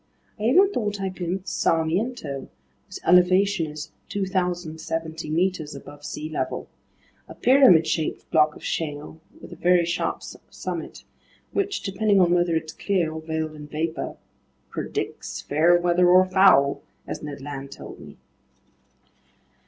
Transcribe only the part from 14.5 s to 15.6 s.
"predicts